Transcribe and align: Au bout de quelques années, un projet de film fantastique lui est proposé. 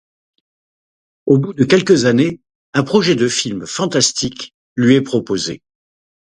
Au 1.27 1.37
bout 1.37 1.53
de 1.53 1.63
quelques 1.63 2.05
années, 2.05 2.41
un 2.73 2.81
projet 2.83 3.13
de 3.15 3.27
film 3.27 3.67
fantastique 3.67 4.55
lui 4.75 4.95
est 4.95 5.01
proposé. 5.01 5.61